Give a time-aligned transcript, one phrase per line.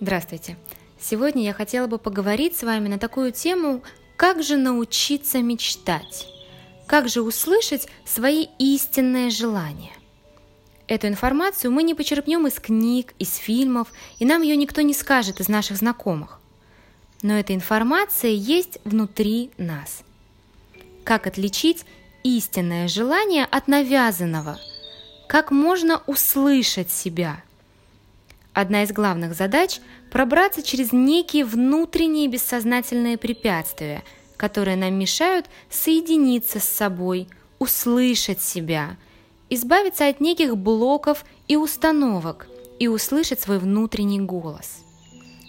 [0.00, 0.56] Здравствуйте!
[1.00, 3.82] Сегодня я хотела бы поговорить с вами на такую тему,
[4.16, 6.28] как же научиться мечтать,
[6.86, 9.92] как же услышать свои истинные желания.
[10.86, 13.88] Эту информацию мы не почерпнем из книг, из фильмов,
[14.20, 16.38] и нам ее никто не скажет из наших знакомых.
[17.22, 20.02] Но эта информация есть внутри нас.
[21.02, 21.84] Как отличить
[22.22, 24.60] истинное желание от навязанного?
[25.28, 27.42] Как можно услышать себя–
[28.52, 29.80] Одна из главных задач–
[30.10, 34.02] пробраться через некие внутренние бессознательные препятствия,
[34.36, 38.96] которые нам мешают соединиться с собой, услышать себя,
[39.50, 42.48] избавиться от неких блоков и установок
[42.78, 44.84] и услышать свой внутренний голос.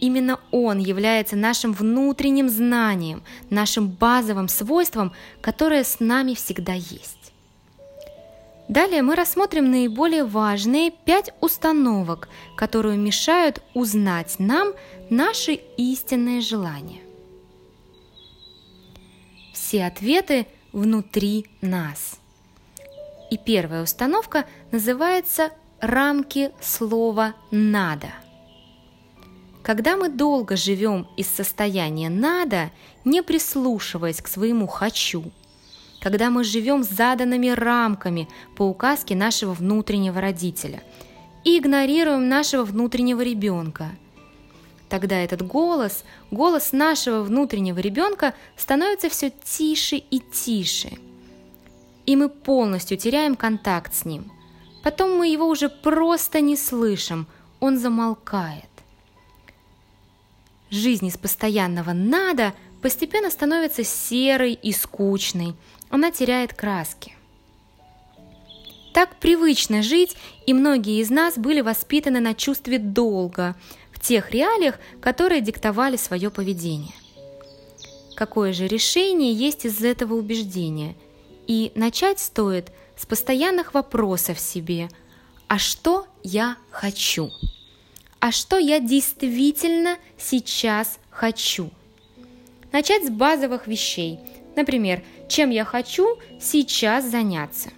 [0.00, 5.12] Именно он является нашим внутренним знанием, нашим базовым свойством,
[5.42, 7.19] которое с нами всегда есть.
[8.70, 14.74] Далее мы рассмотрим наиболее важные пять установок, которые мешают узнать нам
[15.10, 17.00] наши истинные желания.
[19.52, 22.20] Все ответы внутри нас.
[23.32, 28.12] И первая установка называется «рамки слова «надо».
[29.64, 32.70] Когда мы долго живем из состояния «надо»,
[33.04, 35.32] не прислушиваясь к своему «хочу»,
[36.00, 40.82] когда мы живем заданными рамками по указке нашего внутреннего родителя
[41.44, 43.90] и игнорируем нашего внутреннего ребенка.
[44.88, 50.90] Тогда этот голос, голос нашего внутреннего ребенка становится все тише и тише.
[52.06, 54.32] И мы полностью теряем контакт с ним.
[54.82, 57.26] Потом мы его уже просто не слышим,
[57.60, 58.64] он замолкает.
[60.70, 65.54] Жизнь из постоянного «надо» постепенно становится серой и скучной,
[65.90, 67.14] она теряет краски.
[68.94, 73.54] Так привычно жить, и многие из нас были воспитаны на чувстве долга,
[73.92, 76.94] в тех реалиях, которые диктовали свое поведение.
[78.16, 80.96] Какое же решение есть из этого убеждения?
[81.46, 84.88] И начать стоит с постоянных вопросов себе
[85.48, 87.30] «А что я хочу?»
[88.20, 91.70] «А что я действительно сейчас хочу?»
[92.72, 94.20] Начать с базовых вещей.
[94.56, 97.70] Например, чем я хочу сейчас заняться.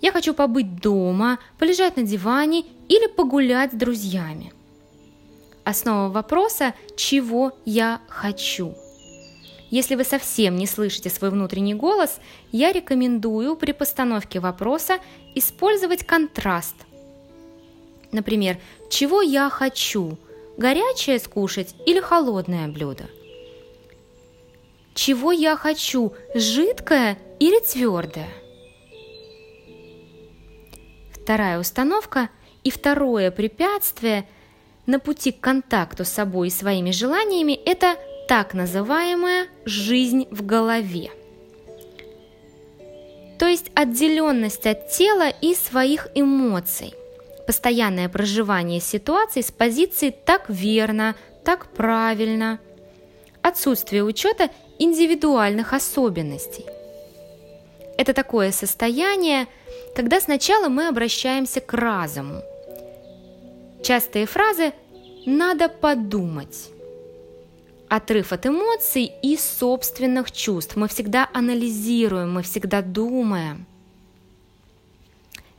[0.00, 4.52] Я хочу побыть дома, полежать на диване или погулять с друзьями.
[5.64, 8.74] Основа вопроса– чего я хочу?
[9.68, 12.18] Если вы совсем не слышите свой внутренний голос,
[12.50, 14.98] я рекомендую при постановке вопроса
[15.34, 16.74] использовать контраст.
[18.10, 18.58] Например,
[18.90, 20.18] чего я хочу?
[20.56, 23.04] Горячее скушать или холодное блюдо–
[25.00, 28.28] чего я хочу, жидкое или твердое?
[31.10, 32.28] Вторая установка
[32.64, 34.28] и второе препятствие
[34.84, 37.96] на пути к контакту с собой и своими желаниями– это
[38.28, 41.10] так называемая жизнь в голове.
[43.38, 46.92] То есть отделенность от тела и своих эмоций.
[47.46, 52.60] Постоянное проживание ситуации с позиции «так верно», «так правильно»,
[53.50, 56.64] отсутствие учета индивидуальных особенностей.
[57.98, 59.46] Это такое состояние,
[59.94, 62.42] когда сначала мы обращаемся к разуму.
[63.82, 64.72] Частые фразы
[65.26, 66.70] «надо подумать»,
[67.90, 70.76] отрыв от эмоций и собственных чувств.
[70.76, 73.66] Мы всегда анализируем, мы всегда думаем.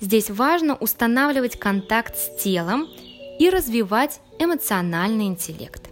[0.00, 2.88] Здесь важно устанавливать контакт с телом
[3.38, 5.89] и развивать эмоциональный интеллект.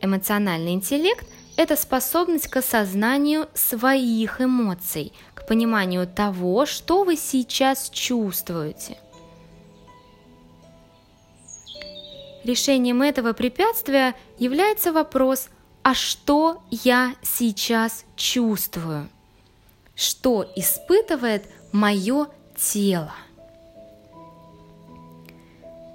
[0.00, 1.26] Эмоциональный интеллект–
[1.56, 8.96] это способность к осознанию своих эмоций, к пониманию того, что вы сейчас чувствуете.
[12.44, 15.48] Решением этого препятствия является вопрос
[15.82, 19.08] «А что я сейчас чувствую?»
[19.96, 23.12] Что испытывает мое тело?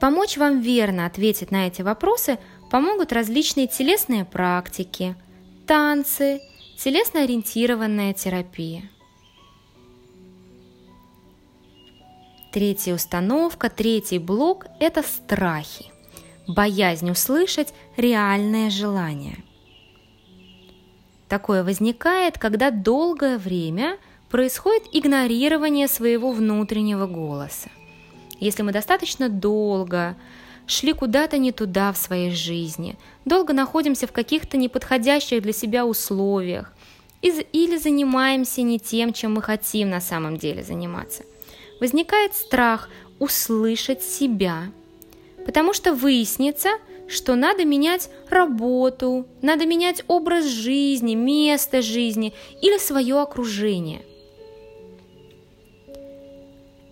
[0.00, 2.38] Помочь вам верно ответить на эти вопросы–
[2.70, 5.16] помогут различные телесные практики,
[5.66, 6.40] танцы,
[6.78, 8.90] телесно-ориентированная терапия.
[12.52, 15.86] Третья установка, третий блок– это страхи,
[16.46, 19.44] боязнь услышать реальное желание.
[21.28, 23.98] Такое возникает, когда долгое время
[24.30, 27.68] происходит игнорирование своего внутреннего голоса.
[28.40, 30.16] Если мы достаточно долго
[30.68, 36.72] шли куда-то не туда в своей жизни, долго находимся в каких-то неподходящих для себя условиях
[37.20, 41.24] или занимаемся не тем, чем мы хотим на самом деле заниматься.
[41.80, 42.88] Возникает страх
[43.18, 44.68] услышать себя,
[45.48, 46.68] Потому что выяснится,
[47.08, 54.02] что надо менять работу, надо менять образ жизни, место жизни или свое окружение.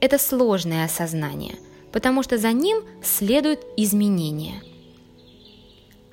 [0.00, 1.56] Это сложное осознание,
[1.96, 4.62] потому что за ним следуют изменения.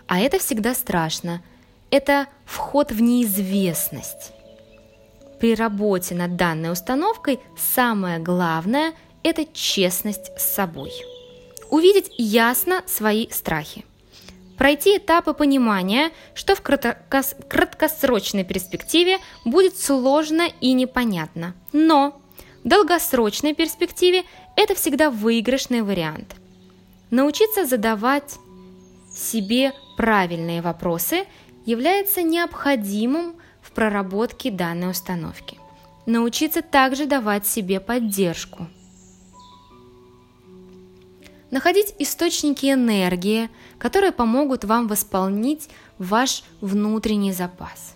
[0.08, 1.44] А это всегда страшно.
[1.92, 4.32] Это вход в неизвестность.
[5.42, 8.94] При работе над данной установкой самое главное–
[9.24, 10.94] это честность с собой.
[11.70, 13.84] Увидеть ясно свои страхи–
[14.58, 21.56] пройти этапы понимания, что в краткосрочной перспективе будет сложно и непонятно.
[21.74, 22.22] Но
[22.64, 24.24] долгосрочной перспективе
[24.56, 26.36] это всегда выигрышный вариант.
[27.12, 28.38] Научиться задавать
[29.12, 31.26] себе правильные вопросы
[31.66, 35.58] является необходимым в проработке данной установки.
[36.06, 38.68] Научиться также давать себе поддержку–
[41.54, 45.70] находить источники энергии, которые помогут вам восполнить
[46.00, 47.96] ваш внутренний запас.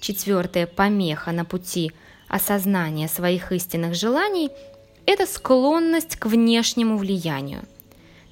[0.00, 1.90] Четвертая помеха на пути
[2.32, 4.50] осознания своих истинных желаний–
[5.06, 7.62] это склонность к внешнему влиянию.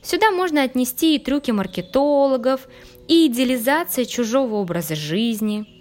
[0.03, 2.67] Сюда можно отнести и трюки маркетологов,
[3.07, 5.67] и идеализация чужого образа жизни–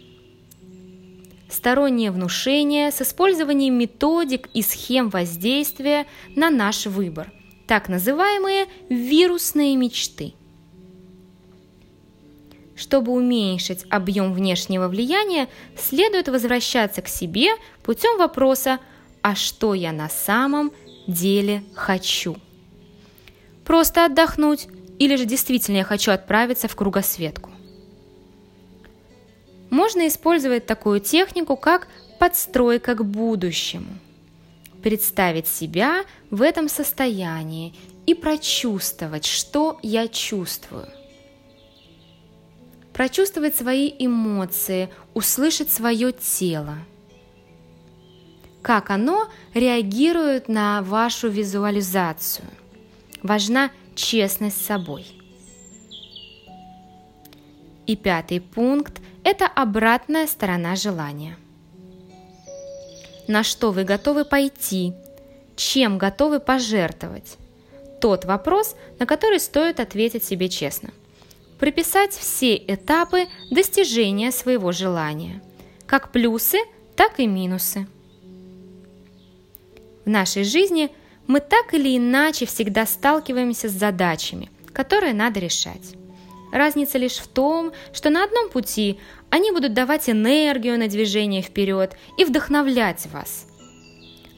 [1.50, 6.06] стороннее внушение с использованием методик и схем воздействия
[6.36, 7.32] на наш выбор,
[7.68, 10.34] так называемые вирусные мечты.
[12.80, 17.50] Чтобы уменьшить объем внешнего влияния, следует возвращаться к себе
[17.84, 18.80] путем вопроса
[19.22, 20.72] «А что я на самом
[21.06, 22.38] деле хочу?»
[23.66, 27.50] Просто отдохнуть или же действительно я хочу отправиться в кругосветку?
[29.70, 31.88] можно использовать такую технику, как
[32.18, 34.00] подстройка к будущему.
[34.82, 37.76] Представить себя в этом состоянии
[38.08, 40.88] и прочувствовать, что я чувствую.
[43.00, 46.80] Прочувствовать свои эмоции, услышать свое тело.
[48.62, 52.46] Как оно реагирует на вашу визуализацию.
[53.24, 55.06] Важна честность с собой.
[57.88, 61.38] И пятый пункт это обратная сторона желания.
[63.30, 64.94] На что вы готовы пойти?
[65.56, 67.38] Чем готовы пожертвовать?
[68.02, 70.90] Тот вопрос, на который стоит ответить себе честно.
[71.60, 75.44] Прописать все этапы достижения своего желания,
[75.86, 76.58] как плюсы,
[76.96, 77.86] так и минусы.
[80.06, 80.90] В нашей жизни
[81.28, 85.96] мы так или иначе всегда сталкиваемся с задачами, которые надо решать.
[86.52, 88.98] Разница лишь в том, что на одном пути
[89.30, 93.46] они будут давать энергию на движение вперед и вдохновлять вас,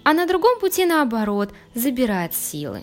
[0.03, 2.81] а на другом пути, наоборот, забирать силы.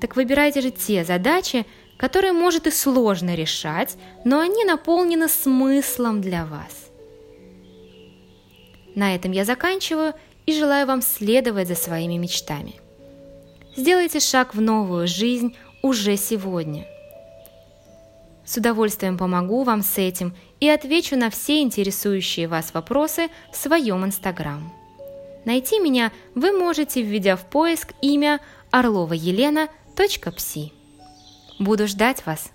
[0.00, 1.64] Так выбирайте же те задачи,
[1.98, 6.90] которые может и сложно решать, но они наполнены смыслом для вас.
[8.94, 10.14] На этом я заканчиваю
[10.46, 12.76] и желаю вам следовать за своими мечтами.
[13.76, 16.86] Сделайте шаг в новую жизнь уже сегодня–
[18.48, 24.06] с удовольствием помогу вам с этим и отвечу на все интересующие вас вопросы в своем
[24.06, 24.72] инстаграм.
[25.44, 28.40] Найти меня вы можете, введя в поиск имя
[28.70, 29.68] Орлова Елена.
[31.58, 32.52] Буду ждать вас!